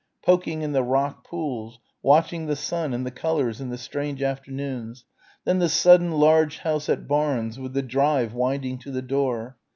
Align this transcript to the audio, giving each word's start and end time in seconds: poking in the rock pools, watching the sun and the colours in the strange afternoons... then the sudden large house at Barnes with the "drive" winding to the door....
poking 0.25 0.63
in 0.63 0.71
the 0.71 0.81
rock 0.81 1.23
pools, 1.23 1.77
watching 2.01 2.47
the 2.47 2.55
sun 2.55 2.91
and 2.91 3.05
the 3.05 3.11
colours 3.11 3.61
in 3.61 3.69
the 3.69 3.77
strange 3.77 4.23
afternoons... 4.23 5.05
then 5.45 5.59
the 5.59 5.69
sudden 5.69 6.11
large 6.13 6.57
house 6.57 6.89
at 6.89 7.07
Barnes 7.07 7.59
with 7.59 7.73
the 7.73 7.83
"drive" 7.83 8.33
winding 8.33 8.79
to 8.79 8.89
the 8.89 9.03
door.... 9.03 9.57